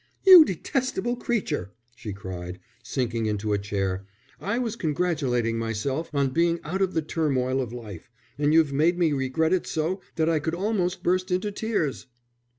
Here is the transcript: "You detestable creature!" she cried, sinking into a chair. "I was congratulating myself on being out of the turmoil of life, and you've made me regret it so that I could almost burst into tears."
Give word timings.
"You 0.25 0.43
detestable 0.43 1.15
creature!" 1.15 1.73
she 1.95 2.11
cried, 2.11 2.59
sinking 2.81 3.27
into 3.27 3.53
a 3.53 3.59
chair. 3.59 4.07
"I 4.39 4.57
was 4.57 4.75
congratulating 4.75 5.59
myself 5.59 6.09
on 6.11 6.29
being 6.31 6.59
out 6.63 6.81
of 6.81 6.95
the 6.95 7.03
turmoil 7.03 7.61
of 7.61 7.71
life, 7.71 8.09
and 8.35 8.51
you've 8.51 8.73
made 8.73 8.97
me 8.97 9.13
regret 9.13 9.53
it 9.53 9.67
so 9.67 10.01
that 10.15 10.27
I 10.27 10.39
could 10.39 10.55
almost 10.55 11.03
burst 11.03 11.29
into 11.29 11.51
tears." 11.51 12.07